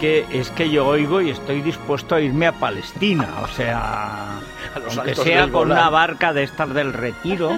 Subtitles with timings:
[0.00, 4.38] Que, es que yo oigo y estoy dispuesto a irme a Palestina, o sea,
[4.74, 7.50] A los aunque sea con una barca de estas del retiro,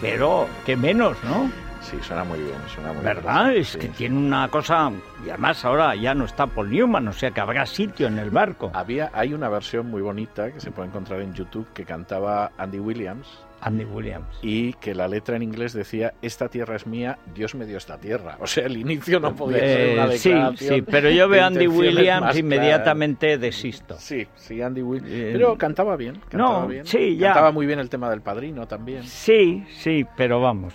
[0.00, 1.50] pero que menos, ¿no?
[1.80, 3.48] Sí, suena muy bien, suena muy ¿Verdad?
[3.50, 3.60] bien.
[3.62, 3.78] Es Sí.
[3.78, 4.90] que tiene una cosa,
[5.24, 8.30] y además ahora ya no está Paul Newman, o sea que habrá sitio en el
[8.30, 8.70] barco.
[8.74, 12.78] Había, hay una versión muy bonita que se puede encontrar en YouTube que cantaba Andy
[12.78, 13.26] Williams
[13.60, 14.38] Andy Williams.
[14.42, 17.98] y que la letra en inglés decía esta tierra es mía, Dios me dio esta
[17.98, 18.36] tierra.
[18.40, 20.74] O sea, el inicio no podía ser una Eh, sí, declaración.
[20.76, 23.96] sí, pero yo veo a Andy Williams inmediatamente desisto.
[23.98, 25.10] Sí, sí, Andy Williams.
[25.12, 26.86] Eh, Pero cantaba bien, cantaba no, bien.
[26.86, 27.28] sí, ya.
[27.28, 29.02] Cantaba muy bien el tema del padrino también.
[29.02, 30.72] Sí, sí, pero vamos.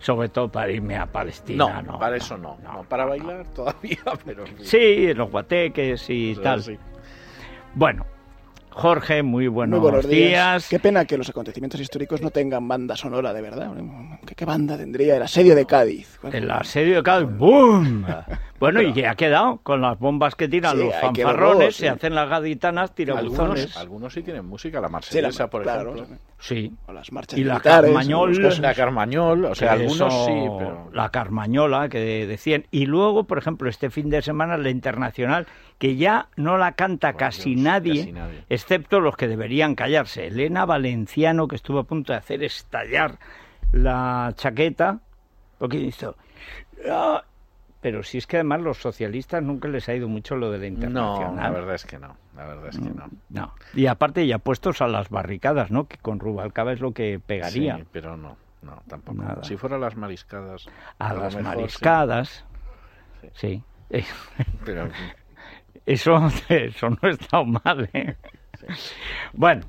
[0.00, 1.98] Sobre todo para irme a Palestina, No, no.
[1.98, 2.56] para no, eso no.
[2.62, 4.46] no, No, para bailar todavía, pero...
[4.46, 4.64] en.
[4.64, 6.62] Sí, los guateques y tal.
[6.62, 6.78] sí.
[7.74, 8.06] Bueno,
[8.78, 10.28] Jorge, muy buenos, Muy buenos días.
[10.30, 10.68] días.
[10.68, 13.72] Qué pena que los acontecimientos históricos no tengan banda sonora, de verdad.
[14.24, 16.16] ¿Qué, qué banda tendría el asedio de Cádiz?
[16.32, 18.06] El asedio de Cádiz, ¡boom!
[18.60, 21.78] Bueno, y ha quedado con las bombas que tiran Sí, los que fanfarrones, verlo, se
[21.82, 21.86] sí.
[21.86, 23.38] hacen las gaditanas, tirabuzones.
[23.62, 26.16] Algunos, algunos sí tienen música, la Sí, la- marsellesa, por claro, ejemplo.
[26.40, 26.72] Sí.
[26.86, 28.32] o las marchas Y la Carmañol.
[28.60, 30.90] La Carmañol, o sea, que algunos eso, sí, pero...
[30.92, 32.64] La Carmañola, que decían.
[32.72, 35.46] Y luego, por ejemplo, este fin de semana, la Internacional,
[35.78, 38.44] que ya no la canta casi, Dios, nadie, casi nadie.
[38.48, 40.26] excepto los que deberían callarse.
[40.26, 43.18] Elena Valenciano, que estuvo a punto de hacer estallar
[43.72, 44.98] la chaqueta,
[45.58, 46.16] porque hizo...
[47.80, 50.64] Pero si es que además los socialistas nunca les ha ido mucho lo de la
[50.64, 51.36] No, Internacional.
[51.36, 53.08] la verdad es que no, la verdad es que no.
[53.28, 53.54] No.
[53.74, 55.86] Y aparte ya puestos a las barricadas, ¿no?
[55.86, 57.76] Que con Rubalcaba es lo que pegaría.
[57.76, 59.22] Sí, pero no, no, tampoco.
[59.22, 59.44] Nada.
[59.44, 60.66] Si fuera las mariscadas...
[60.98, 62.44] a las mejor mariscadas.
[63.34, 63.62] Sí.
[63.90, 64.04] Sí.
[64.64, 64.88] Pero,
[65.86, 68.16] Eso, eso no está mal, ¿eh?
[69.32, 69.62] Bueno,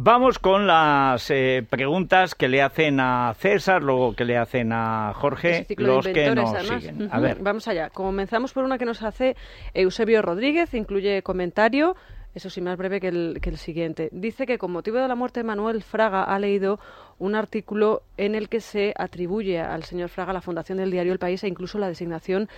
[0.00, 5.12] vamos con las eh, preguntas que le hacen a César, luego que le hacen a
[5.12, 6.82] Jorge, los que nos además.
[6.82, 7.08] siguen.
[7.10, 7.90] A ver, Vamos allá.
[7.90, 9.36] Comenzamos por una que nos hace
[9.74, 11.96] Eusebio Rodríguez, incluye comentario,
[12.32, 14.08] eso sí, más breve que el, que el siguiente.
[14.12, 16.78] Dice que con motivo de la muerte de Manuel Fraga ha leído
[17.18, 21.18] un artículo en el que se atribuye al señor Fraga la fundación del diario El
[21.18, 22.48] País e incluso la designación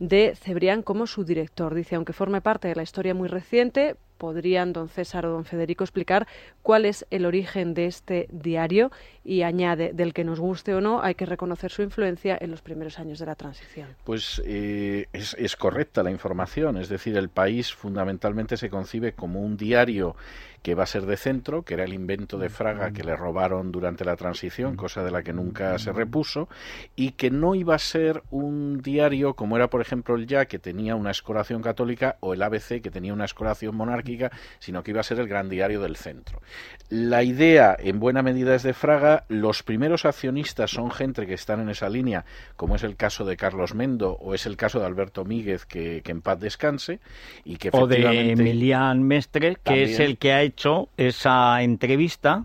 [0.00, 1.76] de Cebrián como su director.
[1.76, 5.84] Dice, aunque forme parte de la historia muy reciente, podrían don César o don Federico
[5.84, 6.26] explicar
[6.62, 8.90] cuál es el origen de este diario
[9.28, 12.62] y añade, del que nos guste o no, hay que reconocer su influencia en los
[12.62, 13.88] primeros años de la transición.
[14.04, 19.42] Pues eh, es, es correcta la información, es decir, el país fundamentalmente se concibe como
[19.42, 20.16] un diario
[20.62, 23.70] que va a ser de centro, que era el invento de Fraga que le robaron
[23.72, 26.48] durante la transición, cosa de la que nunca se repuso,
[26.96, 30.58] y que no iba a ser un diario como era, por ejemplo, el Ya, que
[30.58, 35.00] tenía una escoración católica, o el ABC, que tenía una escoración monárquica, sino que iba
[35.00, 36.42] a ser el gran diario del centro.
[36.88, 39.17] La idea, en buena medida, es de Fraga.
[39.28, 42.24] Los primeros accionistas son gente que están en esa línea,
[42.56, 46.02] como es el caso de Carlos Mendo o es el caso de Alberto Míguez, que,
[46.02, 47.00] que en paz descanse,
[47.44, 48.32] y que o de.
[48.32, 49.90] Emilian Mestre, que También.
[49.90, 52.44] es el que ha hecho esa entrevista,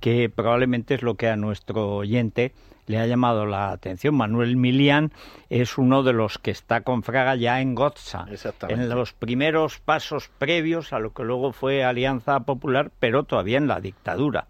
[0.00, 2.52] que probablemente es lo que a nuestro oyente
[2.86, 4.14] le ha llamado la atención.
[4.14, 5.12] Manuel Milian
[5.48, 8.26] es uno de los que está con Fraga ya en Gotza,
[8.68, 13.68] en los primeros pasos previos a lo que luego fue Alianza Popular, pero todavía en
[13.68, 14.46] la dictadura.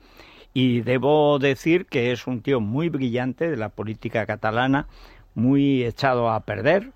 [0.55, 4.87] Y debo decir que es un tío muy brillante de la política catalana,
[5.35, 6.91] muy echado a perder.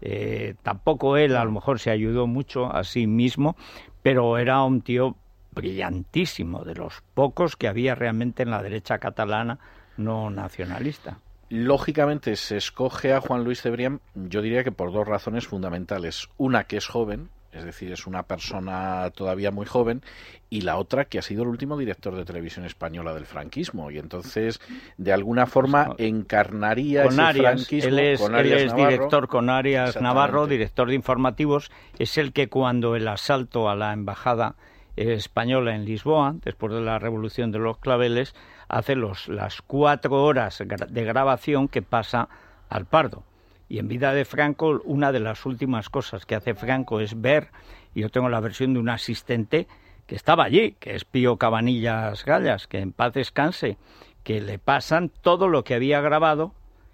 [0.00, 3.56] Eh, tampoco él a lo mejor se ayudó mucho a sí mismo,
[4.02, 5.16] pero era un tío
[5.52, 9.58] brillantísimo, de los pocos que había realmente en la derecha catalana
[9.96, 11.18] no nacionalista.
[11.50, 16.28] Lógicamente se escoge a Juan Luis Cebrián, yo diría que por dos razones fundamentales.
[16.36, 20.02] Una, que es joven, es decir, es una persona todavía muy joven,
[20.50, 23.98] y la otra, que ha sido el último director de televisión española del franquismo, y
[23.98, 24.60] entonces,
[24.98, 27.88] de alguna forma, encarnaría Con ese Arias, franquismo.
[27.88, 28.90] él es, con él es Navarro.
[28.90, 33.92] director con Arias Navarro, director de informativos, es el que cuando el asalto a la
[33.92, 34.56] embajada
[34.96, 38.34] eh, española en Lisboa, después de la revolución de los claveles,
[38.68, 42.28] hace los, las cuatro horas de grabación que pasa
[42.68, 43.24] al Pardo.
[43.68, 47.48] Y en vida de Franco, una de las últimas cosas que hace Franco es ver,
[47.94, 49.66] y yo tengo la versión de un asistente
[50.06, 53.78] que estaba allí, que es Pío Cabanillas Gallas, que en paz descanse,
[54.22, 56.52] que le pasan todo lo que había grabado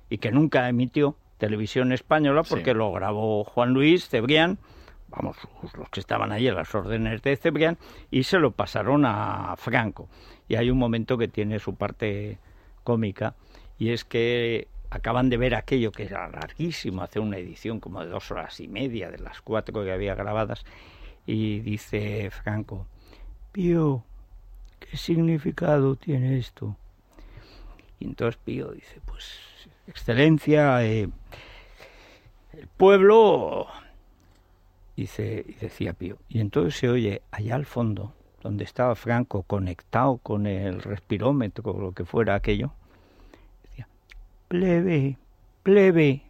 [0.09, 2.77] y que nunca emitió televisión española porque Sí.
[2.77, 4.59] lo grabó Juan Luis Cebrián
[5.11, 5.37] vamos,
[5.77, 7.79] los que estaban allí a las órdenes de Cebrián,
[8.11, 10.09] y se lo pasaron a Franco.
[10.49, 12.39] Y hay un momento que tiene su parte
[12.85, 13.35] cómica,
[13.79, 18.11] y es que acaban de ver aquello que era larguísimo, hacer una edición como de
[18.11, 20.65] dos horas y media de las cuatro que había grabadas,
[21.27, 22.87] y dice Franco,
[23.53, 24.05] Pío,
[24.81, 26.77] ¿qué significado tiene esto?
[28.01, 29.39] Y entonces Pío dice, pues,
[29.87, 31.09] excelencia, eh,
[32.53, 33.69] el pueblo,
[34.97, 38.13] dice, y decía Pío, y entonces se oye allá al fondo,
[38.43, 42.73] donde estaba Franco conectado con el respirómetro o lo que fuera aquello,
[44.51, 45.17] plebe,
[45.63, 46.23] plebe.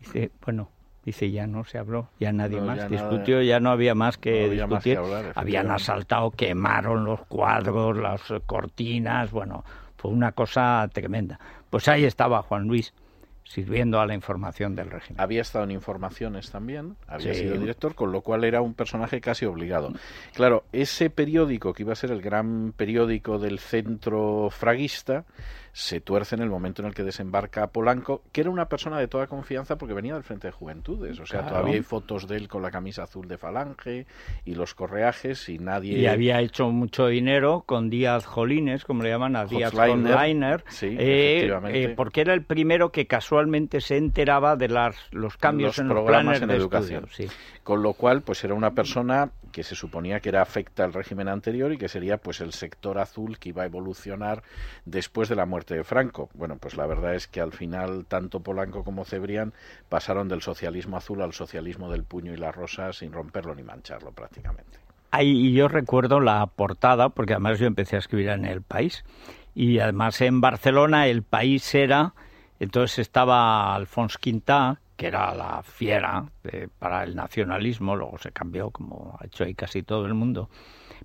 [0.00, 0.68] Dice, bueno,
[1.04, 4.98] dice, ya no se habló, ya nadie más discutió, ya no había más que discutir.
[5.36, 9.64] Habían asaltado, quemaron los cuadros, las cortinas, bueno,
[9.96, 11.38] fue una cosa tremenda.
[11.70, 12.92] Pues ahí estaba Juan Luis
[13.44, 15.20] sirviendo a la información del régimen.
[15.20, 19.44] Había estado en informaciones también, había sido director, con lo cual era un personaje casi
[19.44, 19.92] obligado.
[20.34, 25.24] Claro, ese periódico que iba a ser el gran periódico del centro fraguista,
[25.72, 29.08] se tuerce en el momento en el que desembarca Polanco, que era una persona de
[29.08, 31.18] toda confianza porque venía del Frente de Juventudes.
[31.20, 34.06] O sea, todavía hay fotos de él con la camisa azul de Falange
[34.44, 35.98] y los correajes y nadie...
[35.98, 41.50] Y había hecho mucho dinero con Díaz Jolines, como le llaman a Díaz Joliner, eh,
[41.68, 45.94] eh, porque era el primero que casualmente se enteraba de las, los cambios en los
[45.94, 47.06] programas en educación.
[47.62, 51.28] Con lo cual, pues era una persona que se suponía que era afecta al régimen
[51.28, 54.42] anterior y que sería pues el sector azul que iba a evolucionar
[54.84, 56.30] después de la muerte de Franco.
[56.34, 59.52] Bueno, pues la verdad es que al final tanto Polanco como Cebrián
[59.88, 64.12] pasaron del socialismo azul al socialismo del puño y la rosa sin romperlo ni mancharlo
[64.12, 64.78] prácticamente.
[65.10, 69.04] Ahí yo recuerdo la portada, porque además yo empecé a escribir en El País,
[69.54, 72.14] y además en Barcelona El País era,
[72.60, 76.26] entonces estaba Alfons Quintá, que era la fiera
[76.78, 80.48] para el nacionalismo, luego se cambió, como ha hecho ahí casi todo el mundo.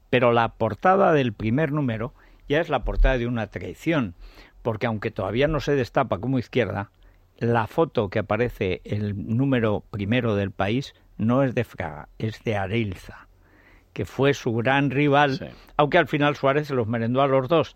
[0.09, 2.13] Pero la portada del primer número
[2.47, 4.15] ya es la portada de una traición,
[4.61, 6.91] porque aunque todavía no se destapa como izquierda,
[7.37, 12.55] la foto que aparece el número primero del país no es de Fraga, es de
[12.55, 13.27] Areilza,
[13.93, 17.75] que fue su gran rival, aunque al final Suárez se los merendó a los dos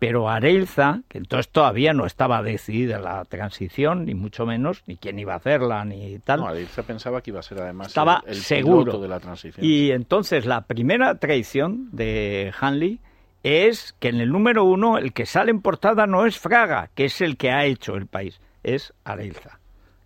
[0.00, 5.18] pero Areilza, que entonces todavía no estaba decidida la transición, ni mucho menos, ni quién
[5.18, 6.40] iba a hacerla, ni tal.
[6.40, 9.64] No, Areilza pensaba que iba a ser además estaba el, seguro de la transición.
[9.64, 12.98] Y entonces la primera traición de Hanley
[13.42, 17.06] es que en el número uno el que sale en portada no es Fraga, que
[17.06, 19.58] es el que ha hecho el país, es Areilza.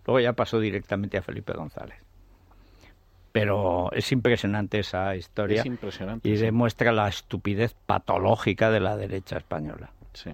[0.05, 2.05] Luego ya pasó directamente a Felipe González
[3.35, 9.35] pero es impresionante esa historia es impresionante, y demuestra la estupidez patológica de la derecha
[9.35, 9.89] española.
[10.13, 10.29] Sí.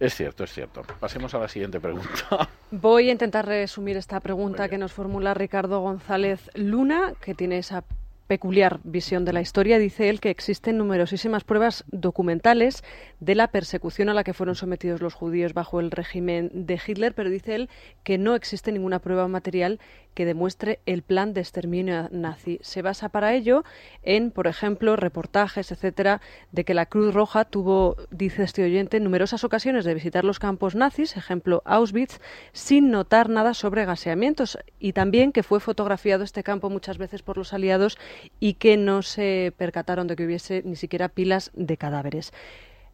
[0.00, 0.82] Es cierto, es cierto.
[0.98, 2.48] Pasemos a la siguiente pregunta.
[2.72, 7.84] Voy a intentar resumir esta pregunta que nos formula Ricardo González Luna, que tiene esa
[8.30, 12.84] peculiar visión de la historia, dice él que existen numerosísimas pruebas documentales
[13.18, 17.12] de la persecución a la que fueron sometidos los judíos bajo el régimen de Hitler,
[17.12, 17.68] pero dice él
[18.04, 19.80] que no existe ninguna prueba material
[20.14, 22.58] que demuestre el plan de exterminio nazi.
[22.62, 23.64] Se basa para ello
[24.02, 26.20] en, por ejemplo, reportajes, etcétera,
[26.52, 30.74] de que la Cruz Roja tuvo, dice este oyente, numerosas ocasiones de visitar los campos
[30.74, 32.20] nazis, ejemplo Auschwitz,
[32.52, 37.36] sin notar nada sobre gaseamientos y también que fue fotografiado este campo muchas veces por
[37.36, 37.98] los aliados
[38.38, 42.32] y que no se percataron de que hubiese ni siquiera pilas de cadáveres.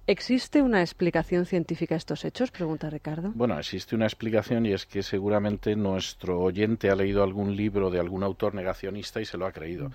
[0.09, 2.53] ¿Existe una explicación científica a estos hechos?
[2.53, 3.33] Pregunta Ricardo.
[3.35, 7.99] Bueno, existe una explicación y es que seguramente nuestro oyente ha leído algún libro de
[7.99, 9.91] algún autor negacionista y se lo ha creído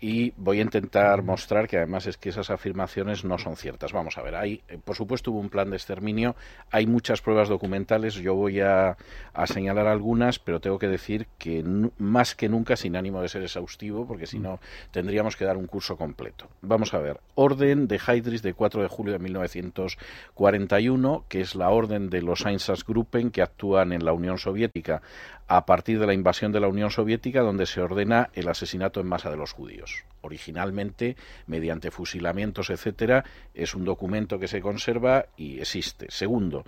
[0.00, 3.92] y voy a intentar mostrar que además es que esas afirmaciones no son ciertas.
[3.92, 6.34] Vamos a ver, hay, eh, por supuesto hubo un plan de exterminio,
[6.70, 8.96] hay muchas pruebas documentales, yo voy a,
[9.44, 11.62] señalar algunas, pero tengo que decir que
[11.98, 14.58] más que nunca sin ánimo de ser exhaustivo, porque si no
[14.90, 16.46] tendríamos que dar un curso completo.
[16.62, 21.70] Vamos a ver, orden de Heydrich de 4 de julio de 1941, que es la
[21.70, 25.02] orden de los Einsatzgruppen que actúan en la Unión Soviética
[25.50, 29.08] a partir de la invasión de la Unión Soviética, donde se ordena el asesinato en
[29.08, 30.04] masa de los judíos.
[30.22, 33.24] Originalmente, mediante fusilamientos, etcétera,
[33.54, 36.06] es un documento que se conserva y existe.
[36.10, 36.64] Segundo,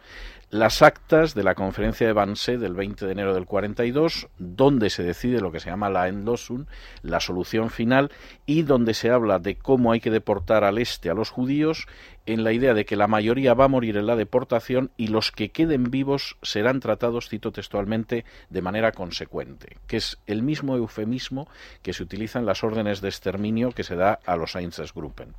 [0.51, 5.03] las actas de la conferencia de Wannsee del 20 de enero del 42, donde se
[5.03, 6.67] decide lo que se llama la Endlosung,
[7.03, 8.11] la solución final,
[8.45, 11.87] y donde se habla de cómo hay que deportar al este a los judíos
[12.27, 15.33] en la idea de que la mayoría va a morir en la deportación y los
[15.33, 21.49] que queden vivos serán tratados, cito textualmente, de manera consecuente, que es el mismo eufemismo
[21.83, 23.42] que se utiliza en las órdenes de exterminio
[23.75, 25.35] que se da a los Einsatzgruppen.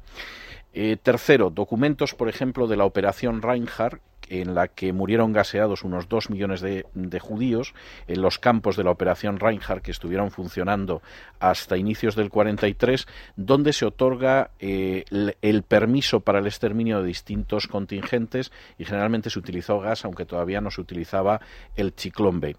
[0.74, 6.10] Eh, tercero, documentos, por ejemplo, de la operación Reinhardt, en la que murieron gaseados unos
[6.10, 6.86] dos millones de,
[7.20, 7.74] judíos
[8.08, 11.02] en los campos de la operación Reinhardt que estuvieron funcionando
[11.40, 13.06] hasta inicios del 43,
[13.36, 15.06] donde se otorga eh,
[15.42, 20.62] el, permiso para el exterminio de distintos contingentes y generalmente se utilizó gas, aunque todavía
[20.62, 21.42] no se utilizaba
[21.76, 22.56] el ciclón B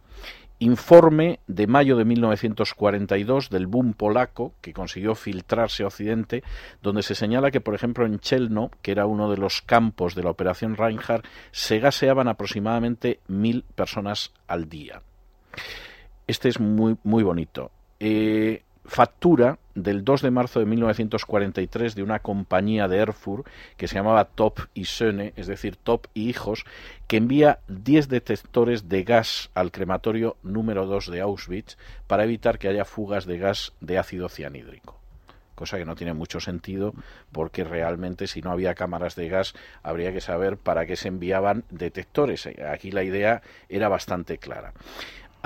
[0.58, 6.42] informe de mayo de 1942 del boom polaco que consiguió filtrarse a Occidente,
[6.82, 10.23] donde se señala que, por ejemplo, en Chelno, que era uno de los campos de
[10.23, 15.02] la Operación Reinhardt, se gaseaban aproximadamente mil personas al día.
[16.26, 17.70] Este es muy, muy bonito.
[18.00, 23.97] Eh, factura del 2 de marzo de 1943 de una compañía de Erfurt que se
[23.97, 26.64] llamaba Top y Söhne, es decir, Top y Hijos,
[27.07, 31.76] que envía 10 detectores de gas al crematorio número 2 de Auschwitz
[32.07, 35.04] para evitar que haya fugas de gas de ácido cianhídrico
[35.54, 36.95] cosa que no tiene mucho sentido
[37.33, 41.64] porque realmente si no había cámaras de gas habría que saber para qué se enviaban
[41.71, 42.49] detectores.
[42.71, 44.73] Aquí la idea era bastante clara.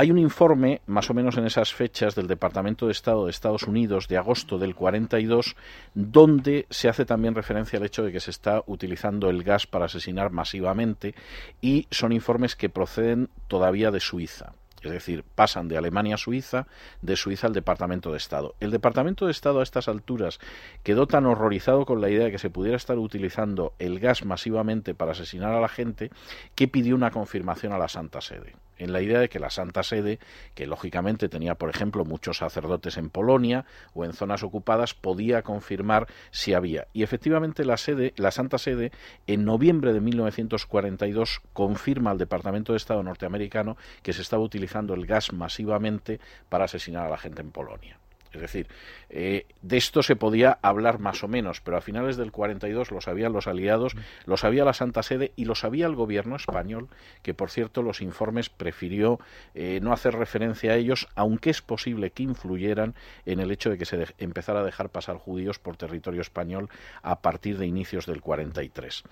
[0.01, 3.65] Hay un informe, más o menos en esas fechas, del Departamento de Estado de Estados
[3.65, 5.57] Unidos de agosto del 42,
[5.93, 9.87] donde se hace también referencia al hecho de que se está utilizando el gas para
[9.87, 11.17] asesinar masivamente
[11.61, 14.53] y son informes que proceden todavía de Suiza.
[14.83, 16.69] Es decir, pasan de Alemania a Suiza,
[17.03, 18.55] de Suiza al Departamento de Estado.
[18.61, 20.39] El Departamento de Estado a estas alturas
[20.85, 24.95] quedó tan horrorizado con la idea de que se pudiera estar utilizando el gas masivamente
[24.95, 26.13] para asesinar a la gente
[26.55, 29.83] que pidió una confirmación a la Santa Sede en la idea de que la Santa
[29.83, 30.19] Sede,
[30.55, 36.07] que lógicamente tenía, por ejemplo, muchos sacerdotes en Polonia o en zonas ocupadas, podía confirmar
[36.31, 36.89] si había.
[36.93, 38.93] Y efectivamente la sede, la Santa Sede,
[39.27, 45.07] en noviembre de 1942 confirma al Departamento de Estado norteamericano que se estaba utilizando el
[45.07, 47.99] gas masivamente para asesinar a la gente en Polonia.
[48.33, 48.69] Es decir,
[49.09, 53.01] eh, de esto se podía hablar más o menos, pero a finales del 42 lo
[53.01, 56.89] sabían los aliados, lo sabía la Santa Sede y lo sabía el gobierno español,
[57.23, 59.19] que por cierto los informes prefirió
[59.55, 62.95] eh, no hacer referencia a ellos, aunque es posible que influyeran
[63.25, 66.69] en el hecho de que se empezara a dejar pasar judíos por territorio español
[67.03, 69.05] a partir de inicios del 43.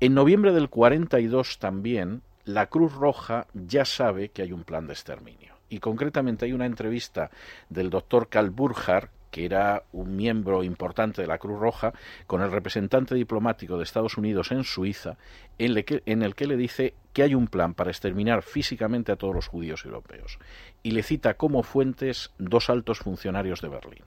[0.00, 4.92] En noviembre del 42 también, la Cruz Roja ya sabe que hay un plan de
[4.92, 7.30] exterminio y concretamente hay una entrevista
[7.68, 11.92] del doctor Karl Burjar, que era un miembro importante de la Cruz Roja,
[12.28, 15.16] con el representante diplomático de Estados Unidos en Suiza,
[15.58, 19.34] en, en, el que le dice que hay un plan para exterminar físicamente a todos
[19.34, 20.38] los judíos europeos.
[20.84, 24.04] Y le cita como fuentes dos altos funcionarios de Berlín.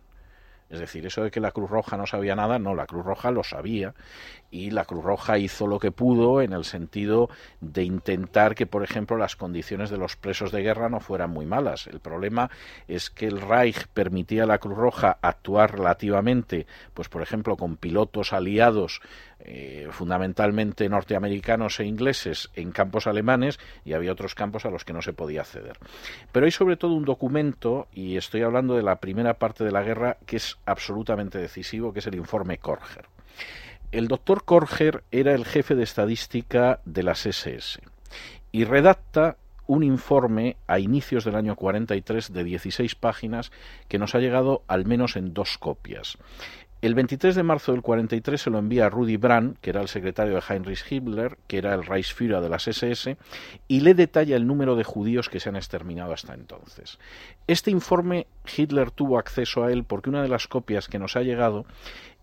[0.70, 3.32] Es decir, eso de que la Cruz Roja no sabía nada, no, la Cruz Roja
[3.32, 3.94] lo sabía
[4.52, 7.30] y la Cruz Roja hizo lo que pudo en el sentido
[7.62, 11.46] de intentar que, por ejemplo, las condiciones de los presos de guerra no fueran muy
[11.46, 11.88] malas.
[11.88, 12.50] El problema
[12.88, 17.78] es que el Reich permitía a la Cruz Roja actuar relativamente, pues por ejemplo, con
[17.78, 19.02] pilotos aliados
[19.40, 24.94] eh, fundamentalmente norteamericanos e ingleses en campos alemanes y había otros campos a los que
[24.94, 25.78] no se podía acceder.
[26.32, 29.84] Pero hay sobre todo un documento, y estoy hablando de la primera parte de la
[29.84, 33.06] guerra, que es absolutamente decisivo, que es el informe Korger.
[33.92, 37.80] El doctor Korger era el jefe de estadística de las SS
[38.52, 43.52] y redacta un informe a inicios del año 43 de 16 páginas
[43.88, 46.18] que nos ha llegado al menos en dos copias.
[46.82, 49.88] El 23 de marzo del 43 se lo envía a Rudi Brandt, que era el
[49.88, 53.18] secretario de Heinrich Himmler, que era el Reichsführer de las SS,
[53.68, 57.00] y le detalla el número de judíos que se han exterminado hasta entonces.
[57.48, 61.22] Este informe Hitler tuvo acceso a él porque una de las copias que nos ha
[61.22, 61.66] llegado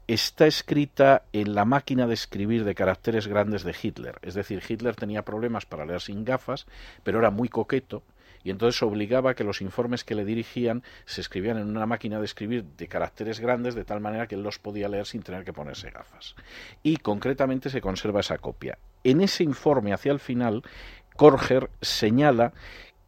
[0.07, 4.19] está escrita en la máquina de escribir de caracteres grandes de Hitler.
[4.23, 6.67] Es decir, Hitler tenía problemas para leer sin gafas,
[7.03, 8.03] pero era muy coqueto
[8.45, 12.19] y entonces obligaba a que los informes que le dirigían se escribían en una máquina
[12.19, 15.45] de escribir de caracteres grandes de tal manera que él los podía leer sin tener
[15.45, 16.37] que ponerse gafas.
[16.83, 18.79] Y concretamente se conserva esa copia.
[19.03, 20.63] En ese informe, hacia el final,
[21.17, 22.53] Korger señala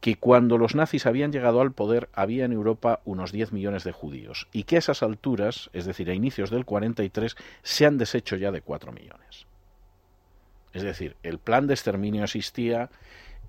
[0.01, 3.93] que cuando los nazis habían llegado al poder había en Europa unos 10 millones de
[3.93, 8.37] judíos y que a esas alturas, es decir, a inicios del 43, se han deshecho
[8.37, 9.47] ya de 4 millones.
[10.73, 12.91] Es decir, el plan de exterminio existía,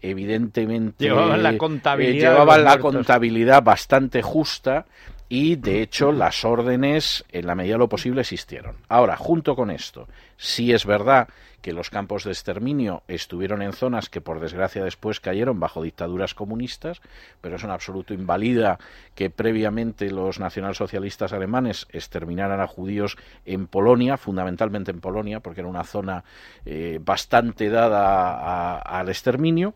[0.02, 4.86] evidentemente llevaban la contabilidad, eh, llevaban la contabilidad bastante justa
[5.30, 8.78] y de hecho las órdenes en la medida de lo posible existieron.
[8.88, 10.08] Ahora, junto con esto,
[10.38, 11.28] sí es verdad
[11.62, 16.34] que los campos de exterminio estuvieron en zonas que por desgracia después cayeron bajo dictaduras
[16.34, 17.02] comunistas,
[17.42, 18.80] pero es un absoluto invalida
[19.16, 25.70] que previamente los nacionalsocialistas alemanes exterminaran a judíos en Polonia, fundamentalmente en Polonia, porque era
[25.70, 26.24] una zona
[26.66, 29.74] eh, bastante dada al exterminio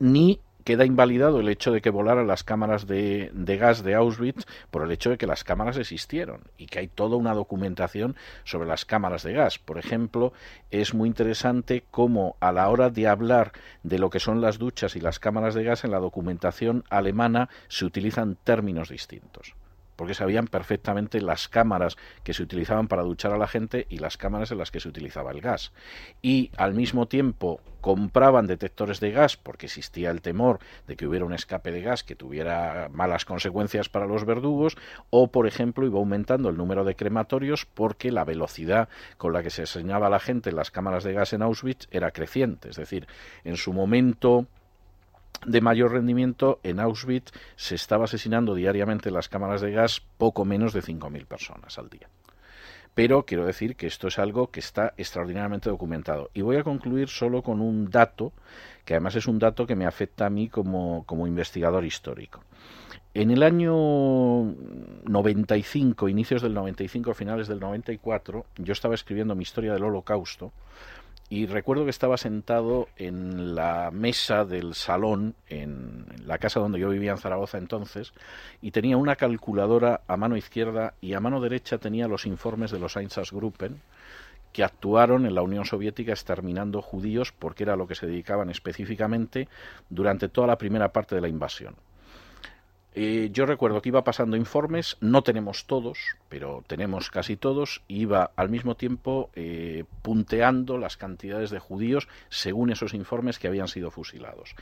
[0.00, 3.30] ni queda invalidado el hecho de que volaran las cámaras de,
[3.60, 7.16] gas de Auschwitz por el hecho de que las cámaras existieron y que hay toda
[7.16, 9.58] una documentación sobre las cámaras de gas.
[9.58, 10.32] Por ejemplo,
[10.70, 13.52] es muy interesante cómo a la hora de hablar
[13.82, 17.48] de lo que son las duchas y las cámaras de gas en la documentación alemana
[17.68, 19.54] se utilizan términos distintos
[19.96, 24.16] porque sabían perfectamente las cámaras que se utilizaban para duchar a la gente y las
[24.16, 25.72] cámaras en las que se utilizaba el gas.
[26.22, 31.26] Y al mismo tiempo compraban detectores de gas porque existía el temor de que hubiera
[31.26, 34.76] un escape de gas que tuviera malas consecuencias para los verdugos
[35.10, 39.50] o, por ejemplo, iba aumentando el número de crematorios porque la velocidad con la que
[39.50, 42.70] se enseñaba a la gente en las cámaras de gas en Auschwitz era creciente.
[42.70, 43.06] Es decir,
[43.44, 44.46] en su momento
[45.46, 50.44] de mayor rendimiento, en Auschwitz se estaba asesinando diariamente en las cámaras de gas poco
[50.44, 52.08] menos de 5.000 personas al día.
[52.94, 56.30] Pero quiero decir que esto es algo que está extraordinariamente documentado.
[56.32, 58.32] Y voy a concluir solo con un dato,
[58.84, 62.44] que además es un dato que me afecta a mí como, como investigador histórico.
[63.12, 69.72] En el año 95, inicios del 95, finales del 94, yo estaba escribiendo mi historia
[69.72, 70.52] del Holocausto
[71.28, 76.90] y recuerdo que estaba sentado en la mesa del salón en la casa donde yo
[76.90, 78.12] vivía en Zaragoza entonces
[78.60, 82.78] y tenía una calculadora a mano izquierda y a mano derecha tenía los informes de
[82.78, 83.80] los Einsatzgruppen
[84.52, 89.48] que actuaron en la Unión Soviética exterminando judíos porque era lo que se dedicaban específicamente
[89.88, 91.74] durante toda la primera parte de la invasión.
[92.96, 95.98] Eh, yo recuerdo que iba pasando informes, no tenemos todos,
[96.28, 102.06] pero tenemos casi todos, y iba al mismo tiempo eh, punteando las cantidades de judíos
[102.28, 104.54] según esos informes que habían sido fusilados.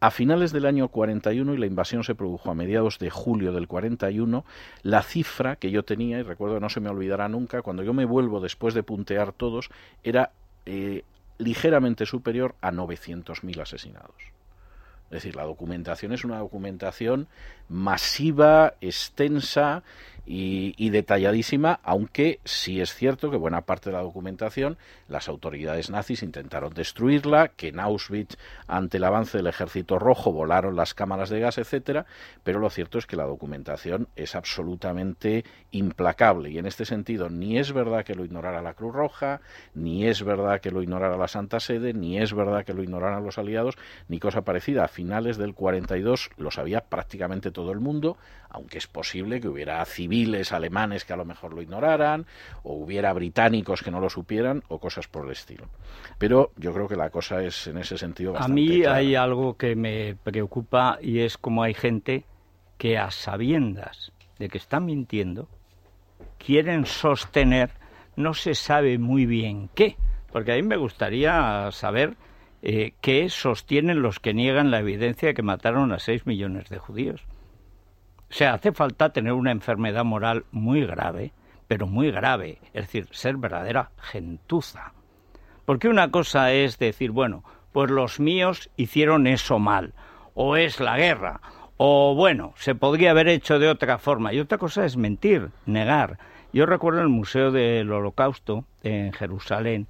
[0.00, 3.68] A finales del año 41, y la invasión se produjo a mediados de julio del
[3.68, 4.44] 41,
[4.82, 8.04] la cifra que yo tenía, y recuerdo no se me olvidará nunca, cuando yo me
[8.04, 9.70] vuelvo después de puntear todos,
[10.04, 10.32] era
[10.66, 11.04] eh,
[11.38, 14.37] ligeramente superior a 900.000 asesinados.
[15.10, 17.28] Es decir, la documentación es una documentación
[17.68, 19.82] masiva, extensa
[20.30, 24.76] y, detalladísima, aunque sí es cierto que buena parte de la documentación
[25.08, 30.76] las autoridades nazis intentaron destruirla, que en Auschwitz, ante el avance del ejército rojo, volaron
[30.76, 32.04] las cámaras de gas, etcétera,
[32.44, 37.58] pero lo cierto es que la documentación es absolutamente implacable y en este sentido ni
[37.58, 39.40] es verdad que lo ignorara la Cruz Roja,
[39.74, 43.24] ni es verdad que lo ignorara la Santa Sede, ni es verdad que lo ignoraran
[43.24, 43.76] los aliados,
[44.08, 44.84] ni cosa parecida.
[44.84, 48.18] A finales del 42 lo sabía prácticamente todo el mundo,
[48.50, 52.26] aunque es posible que hubiera civiles alemanes que a lo mejor lo ignoraran,
[52.62, 55.68] o hubiera británicos que no lo supieran, o cosas por el estilo.
[56.18, 59.56] Pero yo creo que la cosa es en ese sentido bastante A mí hay algo
[59.56, 62.24] que me preocupa y es como hay gente
[62.78, 65.48] que a sabiendas de que están mintiendo,
[66.38, 67.70] quieren sostener
[68.18, 69.96] no se sabe muy bien qué,
[70.32, 72.16] porque a mí me gustaría saber
[72.62, 76.78] eh, qué sostienen los que niegan la evidencia de que mataron a seis millones de
[76.78, 77.22] judíos.
[78.30, 81.32] O sea, hace falta tener una enfermedad moral muy grave,
[81.66, 84.92] pero muy grave, es decir, ser verdadera gentuza.
[85.64, 89.92] Porque una cosa es decir, bueno, pues los míos hicieron eso mal,
[90.34, 91.40] o es la guerra,
[91.76, 94.32] o bueno, se podría haber hecho de otra forma.
[94.32, 96.18] Y otra cosa es mentir, negar.
[96.52, 99.86] Yo recuerdo en el Museo del Holocausto en Jerusalén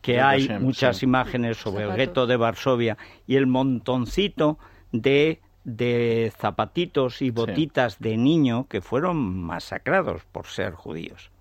[0.00, 2.96] que hay muchas imágenes sobre el gueto de Varsovia
[3.26, 4.58] y el montoncito
[4.92, 11.32] de de zapatitos y botitas de niño que fueron masacrados por ser judíos.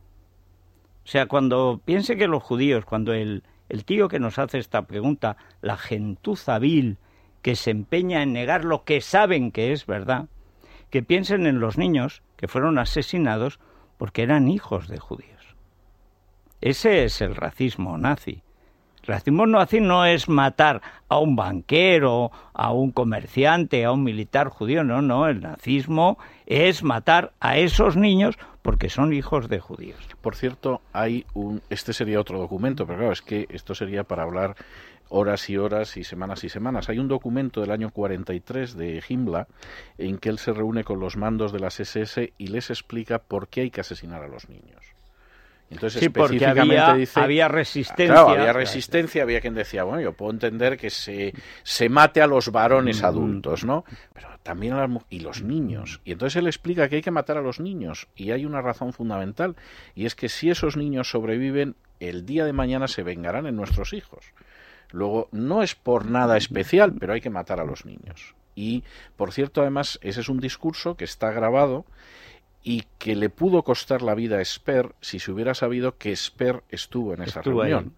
[1.04, 4.88] O sea, cuando piense que los judíos, cuando el, el tío que nos hace esta
[4.88, 6.98] pregunta, la gentuza vil
[7.44, 10.26] que se empeña en negar lo que saben que es verdad,
[10.90, 13.60] que piensen en los niños que fueron asesinados
[14.00, 15.56] porque eran hijos de judíos.
[16.62, 18.42] Ese es el racismo nazi.
[19.06, 24.84] Racismo nazi no es matar a un banquero, a un comerciante, a un militar judío,
[24.84, 30.00] no, no, el nazismo es matar a esos niños porque son hijos de judíos.
[30.22, 34.24] Por cierto, hay un este sería otro documento, pero claro, es que esto sería para
[34.24, 34.56] hablar
[35.10, 36.90] horas y horas y semanas y semanas.
[36.90, 39.46] Hay un documento del año 43 de Himmler
[39.98, 43.50] en que él se reúne con los mandos de las SS y les explica por
[43.50, 44.95] qué hay que asesinar a los niños.
[45.76, 48.14] Entonces, sí, porque había, había resistencia.
[48.14, 51.34] Claro, había resistencia, había quien decía, bueno, yo puedo entender que se,
[51.64, 53.06] se mate a los varones mm.
[53.06, 53.86] adultos, ¿no?
[54.14, 56.02] Pero también a las y los niños.
[56.06, 58.08] Y entonces él explica que hay que matar a los niños.
[58.16, 59.56] Y hay una razón fundamental,
[59.96, 63.94] y es que si esos niños sobreviven, el día de mañana se vengarán en nuestros
[63.94, 64.34] hijos.
[64.92, 68.36] Luego, no es por nada especial, pero hay que matar a los niños.
[68.56, 68.84] Y,
[69.18, 71.86] por cierto, además, ese es un discurso que está grabado
[72.68, 76.64] y que le pudo costar la vida a Esper si se hubiera sabido que Esper
[76.70, 77.94] estuvo en esa reunión.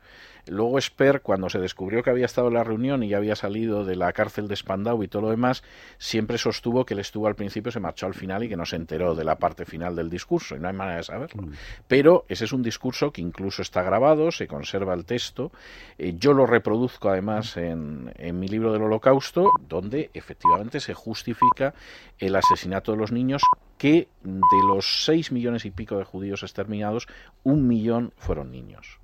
[0.45, 3.85] Luego Esper, cuando se descubrió que había estado en la reunión y ya había salido
[3.85, 5.63] de la cárcel de Spandau y todo lo demás,
[5.97, 8.75] siempre sostuvo que él estuvo al principio, se marchó al final y que no se
[8.75, 11.43] enteró de la parte final del discurso y no hay manera de saberlo.
[11.43, 11.51] Mm.
[11.87, 15.51] Pero ese es un discurso que incluso está grabado, se conserva el texto.
[15.97, 21.73] Eh, yo lo reproduzco además en, en mi libro del Holocausto, donde efectivamente se justifica
[22.19, 23.41] el asesinato de los niños
[23.77, 27.07] que de los seis millones y pico de judíos exterminados,
[27.43, 28.99] un millón fueron niños.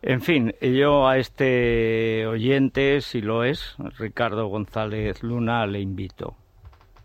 [0.00, 6.36] En fin, yo a este oyente, si lo es, Ricardo González Luna, le invito.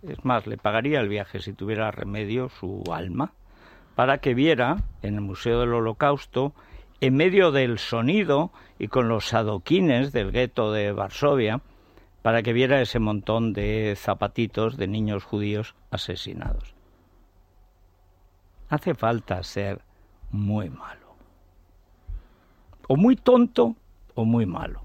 [0.07, 3.33] Es más, le pagaría el viaje si tuviera remedio su alma,
[3.95, 6.53] para que viera en el Museo del Holocausto,
[7.01, 11.61] en medio del sonido y con los adoquines del gueto de Varsovia,
[12.23, 16.73] para que viera ese montón de zapatitos de niños judíos asesinados.
[18.69, 19.81] Hace falta ser
[20.31, 21.15] muy malo
[22.87, 23.75] o muy tonto
[24.15, 24.81] o muy malo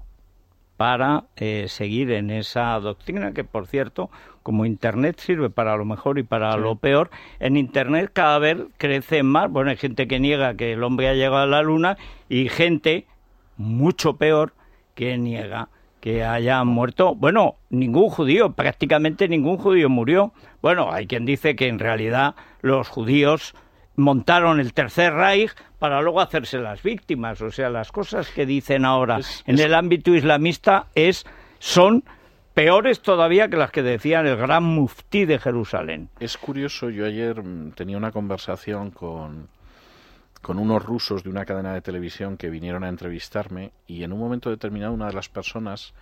[0.75, 4.09] para eh, seguir en esa doctrina que, por cierto,
[4.43, 9.23] como Internet sirve para lo mejor y para lo peor, en Internet cada vez crece
[9.23, 9.49] más.
[9.49, 11.97] Bueno, hay gente que niega que el hombre ha llegado a la Luna
[12.29, 13.07] y gente
[13.57, 14.53] mucho peor
[14.95, 15.69] que niega
[16.01, 20.33] que haya muerto, bueno, ningún judío, prácticamente ningún judío murió.
[20.61, 23.53] Bueno, hay quien dice que en realidad los judíos
[23.95, 27.41] montaron el Tercer Reich para luego hacerse las víctimas.
[27.41, 31.25] O sea, las cosas que dicen ahora en el ámbito islamista es
[31.59, 32.03] son
[32.53, 36.09] peores todavía que las que decían el gran muftí de Jerusalén.
[36.19, 39.47] Es curioso, yo ayer mm, tenía una conversación con,
[40.41, 44.19] con unos rusos de una cadena de televisión que vinieron a entrevistarme y en un
[44.19, 45.93] momento determinado una de las personas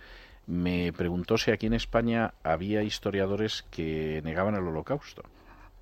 [0.46, 5.22] me preguntó si aquí en España había historiadores que negaban el holocausto.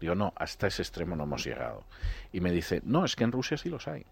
[0.00, 1.84] Digo, no, hasta ese extremo no hemos llegado.
[2.32, 4.04] Y me dice, no, es que en Rusia sí los hay.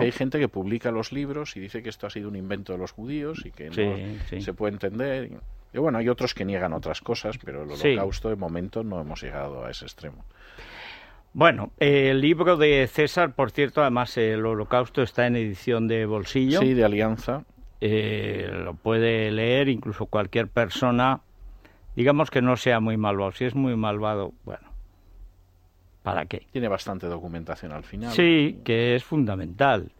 [0.00, 2.78] Hay gente que publica los libros y dice que esto ha sido un invento de
[2.78, 5.30] los judíos y que no se puede entender.
[5.72, 9.22] Y bueno, hay otros que niegan otras cosas, pero el holocausto de momento no hemos
[9.22, 10.24] llegado a ese extremo.
[11.32, 16.60] Bueno, el libro de César, por cierto, además el holocausto está en edición de bolsillo.
[16.60, 17.44] Sí, de alianza.
[17.80, 21.20] Eh, lo puede leer incluso cualquier persona,
[21.96, 23.32] digamos que no sea muy malvado.
[23.32, 24.70] Si es muy malvado, bueno,
[26.02, 26.46] ¿Para qué?
[26.50, 28.12] Tiene bastante documentación al final.
[28.12, 29.92] Sí, que es fundamental.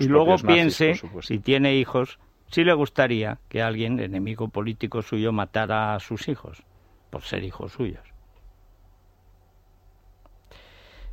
[0.00, 2.18] y luego piense, si tiene hijos,
[2.50, 6.62] si le gustaría que alguien, enemigo político suyo, matara a sus hijos,
[7.10, 8.06] por ser hijos suyos.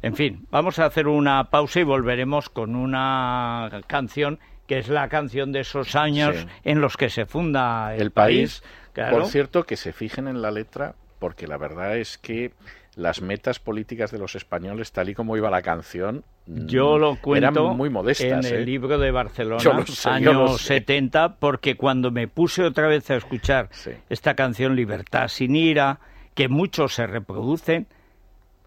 [0.06, 4.38] En fin, vamos a hacer una pausa y volveremos con una canción
[4.68, 8.62] que es la canción de esos años en los que se funda el, país.
[8.94, 12.52] Por cierto, que se fijen en la letra, porque la verdad es que
[12.96, 17.62] las metas políticas de los españoles, tal y como iba la canción, yo lo cuento
[17.62, 18.46] eran muy modestas.
[18.46, 18.66] En el ¿eh?
[18.66, 23.70] libro de Barcelona, años 70, porque cuando me puse otra vez a escuchar
[24.08, 26.00] esta canción Libertad sin ira,
[26.36, 27.88] que muchos se reproducen,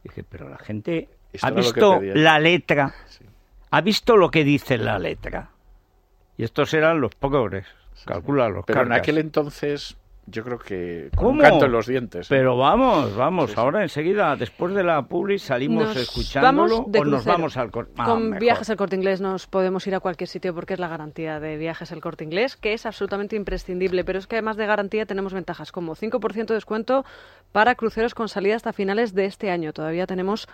[0.03, 1.09] dije, pero la gente
[1.43, 2.95] ha visto la letra,
[3.71, 5.51] ha visto lo que dice la letra.
[6.37, 7.67] Y estos eran los pobres,
[8.05, 9.97] calcula los Pero en aquel entonces
[10.31, 12.27] yo creo que con un canto en los dientes.
[12.27, 12.29] ¿eh?
[12.29, 17.71] Pero vamos, vamos, ahora enseguida, después de la publi, salimos escuchándolo o nos vamos al
[17.71, 20.81] corte ah, Con viajes al corte inglés nos podemos ir a cualquier sitio porque es
[20.81, 24.05] la garantía de viajes al corte inglés, que es absolutamente imprescindible.
[24.05, 27.05] Pero es que además de garantía tenemos ventajas como 5% de descuento
[27.53, 29.73] para cruceros con salida hasta finales de este año.
[29.73, 30.49] Todavía tenemos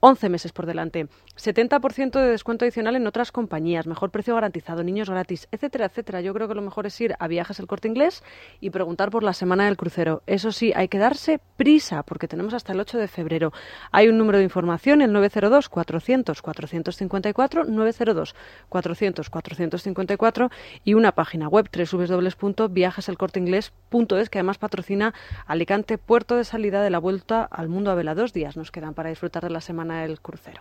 [0.00, 1.08] 11 meses por delante.
[1.36, 6.20] 70% de descuento adicional en otras compañías, mejor precio garantizado, niños gratis, etcétera, etcétera.
[6.20, 8.22] Yo creo que lo mejor es ir a Viajes el Corte Inglés
[8.60, 10.22] y preguntar por la semana del crucero.
[10.26, 13.52] Eso sí, hay que darse prisa porque tenemos hasta el 8 de febrero.
[13.92, 18.34] Hay un número de información, el 902 400 454 902
[18.68, 20.50] 400 454
[20.84, 25.14] y una página web www.viajeselcorteingles.es que además patrocina
[25.46, 28.14] Alicante puerto de salida de la vuelta al mundo a vela.
[28.14, 30.60] Dos días nos quedan para disfrutar de la semana el crucero.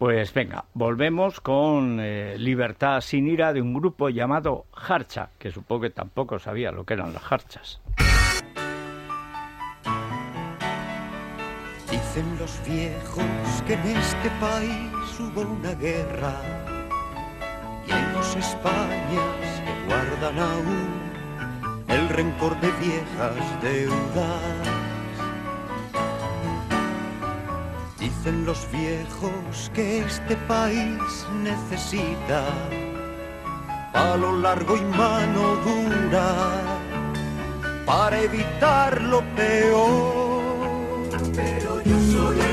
[0.00, 5.82] Pues venga, volvemos con eh, Libertad sin ira de un grupo llamado Harcha, que supongo
[5.82, 7.82] que tampoco sabía lo que eran las harchas.
[11.90, 16.32] Dicen los viejos que en este país hubo una guerra
[17.86, 21.10] y hay dos Españas que guardan aún
[21.88, 24.89] el rencor de viejas deudas
[28.00, 32.42] Dicen los viejos que este país necesita
[33.92, 36.34] palo largo y mano dura
[37.84, 40.40] para evitar lo peor.
[41.34, 42.49] Pero yo solo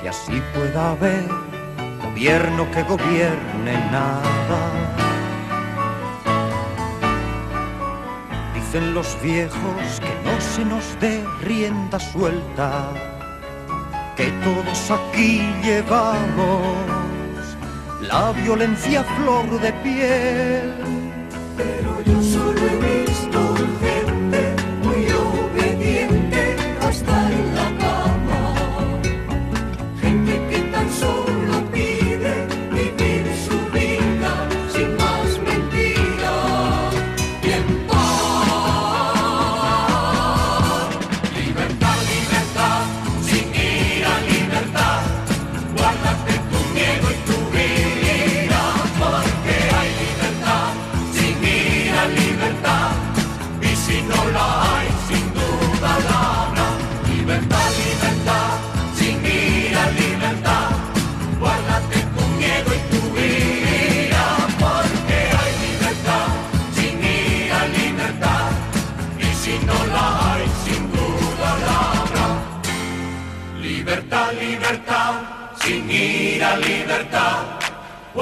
[0.00, 1.24] que así pueda haber
[2.02, 4.60] gobierno que gobierne nada.
[8.54, 12.90] Dicen los viejos que no se nos dé rienda suelta,
[14.16, 16.76] que todos aquí llevamos
[18.00, 20.74] la violencia flor de piel.
[21.56, 23.47] Pero yo solo he visto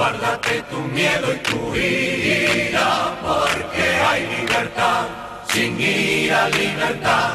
[0.06, 5.08] Guárdate tu miedo y tu ira, porque hay libertad
[5.48, 7.34] sin ir a libertad.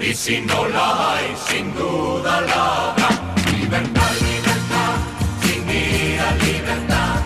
[0.00, 3.08] Y si no la hay, sin duda la habrá.
[3.52, 4.94] Libertad, libertad,
[5.42, 7.22] sin ir a libertad.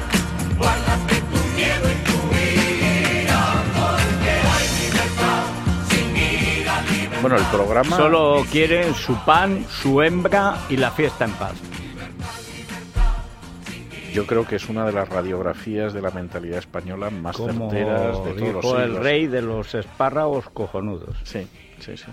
[0.58, 3.42] Guárdate tu miedo y tu ira,
[3.78, 5.42] porque hay libertad
[5.88, 7.20] sin ir a libertad.
[7.22, 7.96] Bueno, el programa...
[7.96, 11.54] Solo quieren su pan, su hembra y la fiesta en paz.
[14.16, 18.24] Yo creo que es una de las radiografías de la mentalidad española más Como certeras
[18.24, 19.04] de todos los dijo el siglos.
[19.04, 21.18] rey de los espárragos cojonudos.
[21.24, 21.46] Sí,
[21.80, 22.06] sí, sí.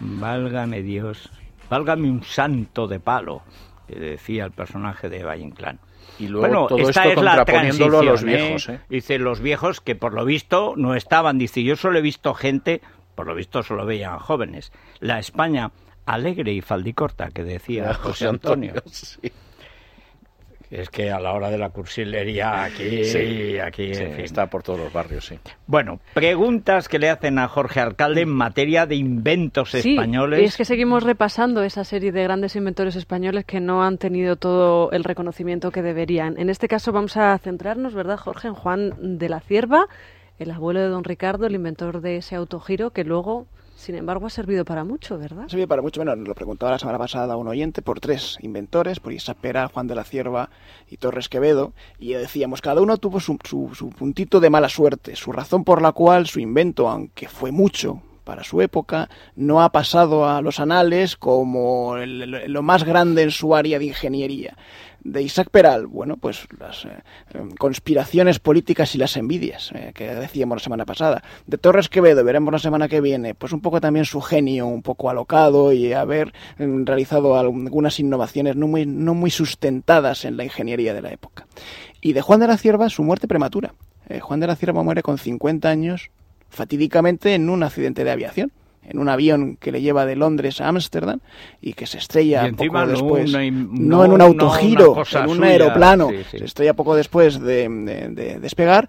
[0.00, 1.30] Válgame Dios,
[1.68, 3.42] válgame un santo de palo,
[3.86, 5.78] que decía el personaje de Valle Inclán.
[6.18, 8.80] Y luego bueno, todo esta esto es la a los transición, viejos, ¿eh?
[8.88, 11.36] Dice los viejos que por lo visto no estaban.
[11.36, 12.80] Dice, yo solo he visto gente,
[13.14, 14.72] por lo visto solo veían jóvenes.
[15.00, 15.72] La España
[16.06, 18.82] alegre y faldicorta que decía José Antonio.
[18.86, 19.30] sí.
[20.70, 24.24] Es que a la hora de la cursilería aquí, Sí, aquí, sí, en fin.
[24.24, 25.36] está por todos los barrios, sí.
[25.66, 30.40] Bueno, preguntas que le hacen a Jorge Alcalde en materia de inventos Sí, españoles.
[30.40, 34.36] y es que seguimos repasando esa serie de grandes inventores españoles que no han tenido
[34.36, 36.38] todo el reconocimiento que deberían.
[36.38, 39.86] En este caso vamos a centrarnos, ¿verdad, Jorge, en Juan de la Cierva,
[40.38, 43.46] el abuelo de don Ricardo, el inventor de ese autogiro que luego,
[43.80, 45.44] sin embargo, ha servido para mucho, ¿verdad?
[45.44, 46.00] Ha servido para mucho.
[46.04, 49.86] Bueno, lo preguntaba la semana pasada un oyente por tres inventores, por Isaac Peral, Juan
[49.86, 50.50] de la Cierva
[50.90, 55.16] y Torres Quevedo, y decíamos, cada uno tuvo su, su, su puntito de mala suerte,
[55.16, 59.72] su razón por la cual su invento, aunque fue mucho para su época, no ha
[59.72, 64.56] pasado a los anales como el- lo más grande en su área de ingeniería.
[65.02, 66.90] De Isaac Peral, bueno, pues las eh,
[67.58, 71.24] conspiraciones políticas y las envidias, eh, que decíamos la semana pasada.
[71.48, 74.82] De Torres Quevedo, veremos la semana que viene, pues un poco también su genio, un
[74.82, 80.44] poco alocado y haber eh, realizado algunas innovaciones no muy, no muy sustentadas en la
[80.44, 81.48] ingeniería de la época.
[82.00, 83.74] Y de Juan de la Cierva, su muerte prematura.
[84.08, 86.10] Eh, Juan de la Cierva muere con 50 años,
[86.50, 90.66] fatídicamente en un accidente de aviación en un avión que le lleva de Londres a
[90.66, 91.20] Ámsterdam
[91.60, 95.48] y que se estrella poco no después, una no, en un autogiro, en un suya,
[95.48, 96.38] aeroplano, sí, sí.
[96.38, 98.88] se estrella poco después de, de- de despegar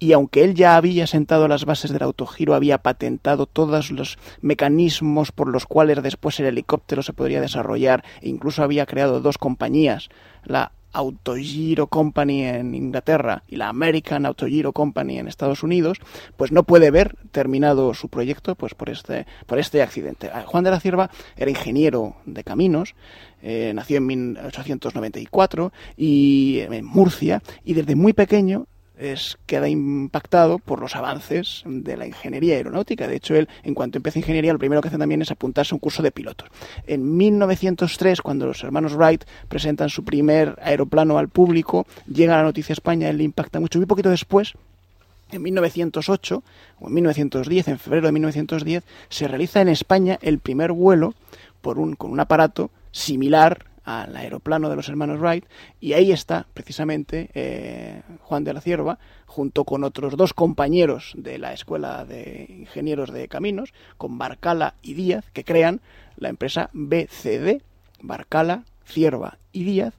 [0.00, 5.32] y aunque él ya había sentado las bases del autogiro, había patentado todos los mecanismos
[5.32, 10.08] por los cuales después el helicóptero se podría desarrollar e incluso había creado dos compañías,
[10.44, 15.98] la Autogiro Company en Inglaterra y la American Autogiro Company en Estados Unidos,
[16.36, 20.30] pues no puede ver terminado su proyecto pues por este por este accidente.
[20.32, 22.94] Ah, Juan de la Cierva era ingeniero de caminos,
[23.42, 28.66] eh, nació en 1894 y en Murcia y desde muy pequeño
[28.98, 33.06] es, queda impactado por los avances de la ingeniería aeronáutica.
[33.06, 35.76] De hecho, él, en cuanto empieza ingeniería, lo primero que hace también es apuntarse a
[35.76, 36.48] un curso de pilotos.
[36.86, 42.72] En 1903, cuando los hermanos Wright presentan su primer aeroplano al público, llega la noticia
[42.72, 43.78] a España, él le impacta mucho.
[43.78, 44.54] Muy poquito después,
[45.30, 46.42] en 1908
[46.80, 51.14] o en 1910, en febrero de 1910, se realiza en España el primer vuelo
[51.60, 55.46] por un, con un aparato similar al aeroplano de los hermanos Wright
[55.80, 61.38] y ahí está precisamente eh, Juan de la Cierva junto con otros dos compañeros de
[61.38, 65.80] la Escuela de Ingenieros de Caminos, con Barcala y Díaz, que crean
[66.16, 67.62] la empresa BCD,
[68.02, 69.94] Barcala, Cierva y Díaz,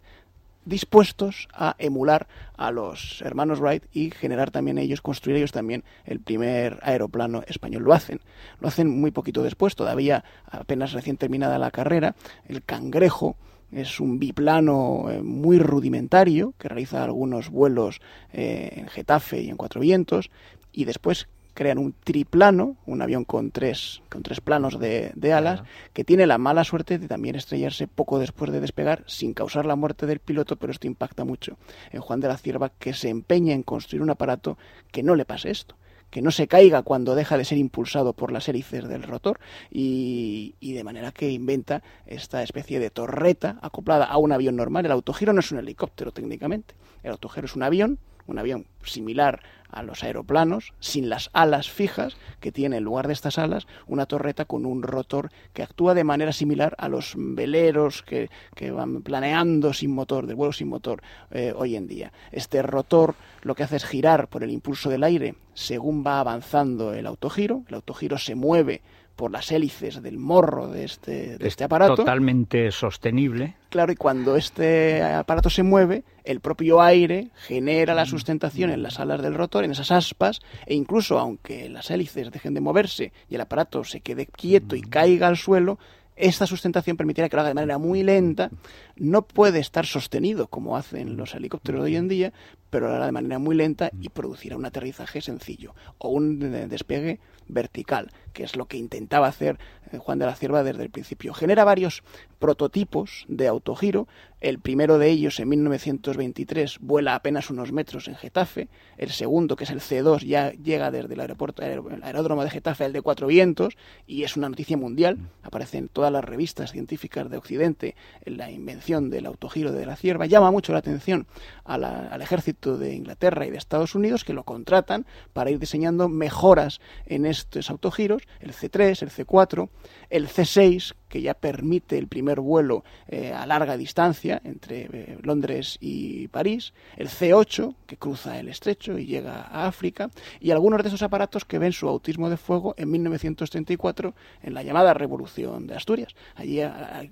[0.65, 6.19] dispuestos a emular a los hermanos Wright y generar también ellos, construir ellos también el
[6.19, 7.83] primer aeroplano español.
[7.83, 8.21] Lo hacen,
[8.59, 12.15] lo hacen muy poquito después, todavía apenas recién terminada la carrera,
[12.47, 13.35] el cangrejo
[13.71, 18.01] es un biplano eh, muy rudimentario que realiza algunos vuelos
[18.33, 20.29] eh, en Getafe y en Cuatro Vientos
[20.71, 25.61] y después crean un triplano, un avión con tres, con tres planos de, de alas,
[25.91, 29.75] que tiene la mala suerte de también estrellarse poco después de despegar sin causar la
[29.75, 31.57] muerte del piloto, pero esto impacta mucho
[31.91, 34.57] en Juan de la Cierva, que se empeña en construir un aparato
[34.91, 35.75] que no le pase esto
[36.09, 39.39] que no se caiga cuando deja de ser impulsado por las hélices del rotor
[39.71, 44.85] y, y, de manera que inventa esta especie de torreta acoplada a un avión normal.
[44.85, 49.41] El autogiro no es un helicóptero técnicamente, el autogiro es un avión, un avión similar
[49.71, 54.05] a los aeroplanos, sin las alas fijas, que tiene en lugar de estas alas una
[54.05, 59.01] torreta con un rotor que actúa de manera similar a los veleros que, que van
[59.01, 61.01] planeando sin motor, de vuelo sin motor
[61.31, 62.11] eh, hoy en día.
[62.31, 66.93] Este rotor lo que hace es girar por el impulso del aire según va avanzando
[66.93, 68.81] el autogiro, el autogiro se mueve
[69.19, 71.97] por las hélices del morro de este, de este aparato.
[71.97, 73.55] Totalmente sostenible.
[73.67, 78.97] Claro, y cuando este aparato se mueve, el propio aire genera la sustentación en las
[79.01, 83.35] alas del rotor, en esas aspas, e incluso aunque las hélices dejen de moverse y
[83.35, 85.79] el aparato se quede quieto y caiga al suelo,
[86.19, 88.49] esta sustentación permitirá que lo haga de manera muy lenta.
[88.97, 92.33] No puede estar sostenido como hacen los helicópteros de hoy en día,
[92.69, 97.19] pero lo hará de manera muy lenta y producirá un aterrizaje sencillo o un despegue
[97.49, 99.57] vertical, que es lo que intentaba hacer
[99.97, 101.33] Juan de la Cierva desde el principio.
[101.33, 102.03] Genera varios
[102.37, 104.07] prototipos de autogiro.
[104.39, 108.69] El primero de ellos, en 1923, vuela apenas unos metros en Getafe.
[108.97, 112.85] El segundo, que es el C2, ya llega desde el aeropuerto, el aeródromo de Getafe,
[112.85, 115.17] el de Cuatro Vientos, y es una noticia mundial.
[115.41, 120.27] Aparece en todas las revistas científicas de Occidente la invención del autogiro de la Cierva.
[120.27, 121.25] Llama mucho la atención
[121.65, 125.59] a la, al ejército de Inglaterra y de Estados Unidos, que lo contratan para ir
[125.59, 129.69] diseñando mejoras en estos autogiros, el C3, el C4,
[130.09, 135.77] el C6, que ya permite el primer vuelo eh, a larga distancia entre eh, Londres
[135.81, 140.87] y París, el C8, que cruza el estrecho y llega a África, y algunos de
[140.87, 145.75] esos aparatos que ven su autismo de fuego en 1934 en la llamada Revolución de
[145.75, 146.15] Asturias.
[146.35, 146.61] Allí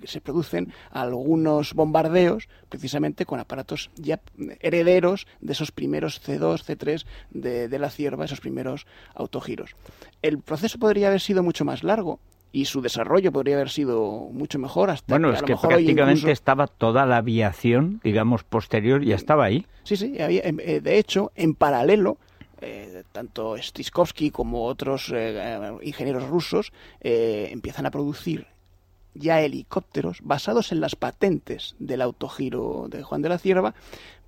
[0.05, 4.19] se producen algunos bombardeos precisamente con aparatos ya
[4.59, 9.75] herederos de esos primeros C2, C3 de, de la cierva, esos primeros autogiros.
[10.21, 12.19] El proceso podría haber sido mucho más largo,
[12.51, 15.53] y su desarrollo podría haber sido mucho mejor hasta bueno que es a lo que
[15.53, 16.31] mejor prácticamente incluso...
[16.31, 21.31] estaba toda la aviación digamos posterior ya estaba ahí sí sí había, eh, de hecho
[21.35, 22.17] en paralelo
[22.59, 28.47] eh, tanto Stiskovsky como otros eh, ingenieros rusos eh, empiezan a producir
[29.13, 33.75] ya helicópteros basados en las patentes del autogiro de Juan de la Cierva,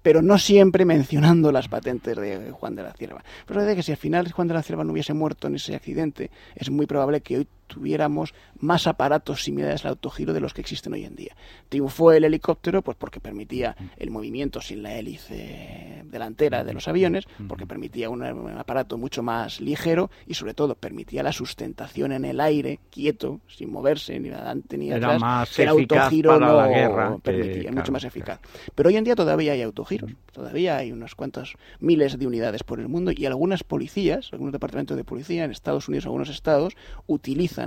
[0.03, 3.23] pero no siempre mencionando las patentes de Juan de la Cierva.
[3.47, 5.75] Pero de que si al final Juan de la Cierva no hubiese muerto en ese
[5.75, 10.59] accidente, es muy probable que hoy tuviéramos más aparatos similares al autogiro de los que
[10.59, 11.35] existen hoy en día.
[11.69, 17.25] Triunfó el helicóptero pues porque permitía el movimiento sin la hélice delantera de los aviones,
[17.47, 18.23] porque permitía un,
[18.57, 23.71] aparato mucho más ligero y sobre todo permitía la sustentación en el aire, quieto, sin
[23.71, 27.21] moverse ni adelante ni Era atrás, más que el autogiro para no la guerra que-
[27.21, 28.07] permitía, claro, mucho más claro.
[28.15, 28.39] eficaz.
[28.73, 32.79] Pero hoy en día todavía hay autogiros, todavía hay unos cuantos miles de unidades por
[32.79, 36.73] el mundo y algunas policías, algunos departamentos de policía en Estados Unidos, algunos estados,
[37.05, 37.58] utilizan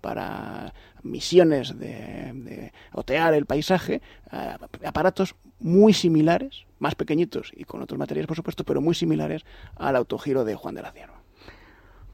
[0.00, 4.00] para misiones de, de otear el paisaje
[4.32, 9.44] eh, aparatos muy similares, más pequeñitos y con otros materiales por supuesto, pero muy similares
[9.76, 11.20] al autogiro de Juan de la Cierva.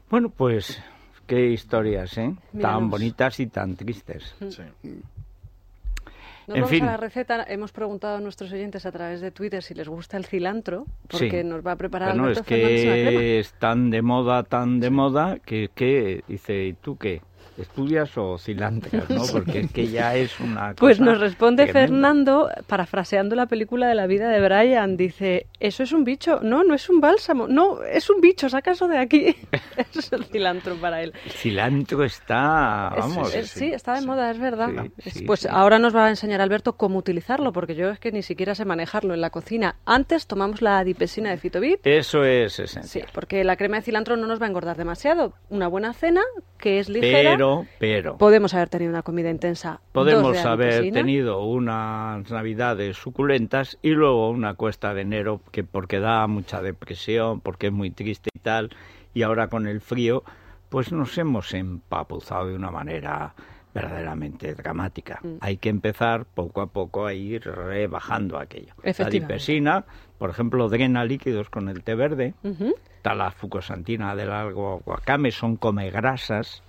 [0.09, 0.81] bueno pues
[1.25, 2.79] qué historias eh Míranos.
[2.81, 4.63] tan bonitas y tan tristes Sí.
[6.47, 6.83] Nos En vamos fin.
[6.83, 7.43] a la receta.
[7.47, 11.41] Hemos preguntado a nuestros oyentes a través de Twitter si les gusta el cilantro, porque
[11.41, 11.43] Sí.
[11.47, 13.19] nos va a preparar Bueno, Alberto es Fernández una crema.
[13.19, 17.21] que es tan de moda, tan de moda, que, que dice, ¿y tú qué?
[17.57, 19.23] ¿Estudias o cilantras, no?
[19.31, 21.87] Porque es que ya es una cosa Pues nos responde tremenda.
[21.87, 26.63] Fernando, parafraseando la película de la vida de Brian, dice, eso es un bicho, no,
[26.63, 29.35] no es un bálsamo, no, es un bicho, saca eso de aquí.
[29.77, 31.13] es el cilantro para él.
[31.25, 33.33] El cilantro está, Es- vamos...
[33.33, 34.05] es- sí, está de sí.
[34.07, 34.69] moda, es verdad.
[34.69, 35.47] Sí, Es- sí, pues sí.
[35.49, 38.65] ahora nos va a enseñar Alberto cómo utilizarlo, porque yo es que ni siquiera sé
[38.65, 39.77] manejarlo en la cocina.
[39.85, 43.07] Antes tomamos la adipesina de Fitobit, Eso es Sí, esencial.
[43.13, 45.33] porque la crema de cilantro no nos va a engordar demasiado.
[45.49, 46.21] Una buena cena,
[46.59, 47.31] que es ligera.
[47.31, 47.46] Pero,
[47.79, 49.79] pero, Podemos haber tenido una comida intensa.
[49.91, 55.99] podemos de haber tenido unas navidades suculentas y luego una cuesta de enero que porque
[55.99, 58.69] da mucha depresión, porque es muy triste y tal,
[59.13, 60.23] y ahora con el frío,
[60.69, 63.33] pues nos hemos empapuzado de una manera
[63.73, 65.19] verdaderamente dramática.
[65.21, 65.35] Mm.
[65.39, 68.73] Hay que empezar poco a poco a ir rebajando aquello.
[68.83, 69.85] La dipesina,
[70.17, 72.73] por ejemplo, drena líquidos con el té verde, Ujú.
[72.95, 76.63] está la fucosantina del algo guacame, son come grasas.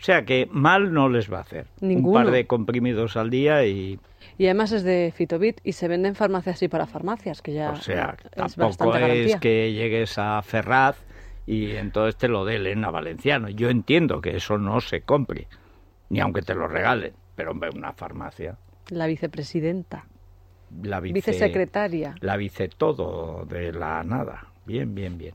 [0.00, 1.66] O sea que mal no les va a hacer.
[1.80, 2.08] Ninguno.
[2.18, 4.00] Un par de comprimidos al día y,
[4.38, 7.72] Y además es de Fitobit y se vende en farmacias y para farmacias, que ya
[7.72, 10.96] o sea, es tampoco es que llegues a Ferraz
[11.46, 13.50] y entonces te lo dé Elena Valenciano.
[13.50, 15.48] Yo entiendo que eso no se compre,
[16.08, 18.56] ni aunque te lo regalen, pero hombre, una farmacia,
[18.88, 20.06] La vicepresidenta,
[20.82, 22.14] la vice, vicesecretaria.
[22.20, 24.46] la vice todo de la nada.
[24.64, 25.34] Bien, bien, bien.